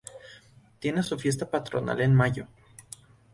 [0.79, 2.47] Tiene su fiesta patronal en mayo.